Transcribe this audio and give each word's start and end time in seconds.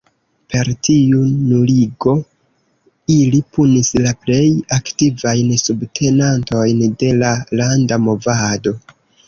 Per 0.51 0.69
tiu 0.85 1.19
nuligo, 1.49 2.15
ili 3.17 3.41
punis 3.57 3.93
la 4.07 4.15
plej 4.25 4.41
aktivajn 4.79 5.55
subtenantojn 5.67 6.83
de 7.05 7.15
la 7.23 7.33
landa 7.63 8.05
movado. 8.11 8.79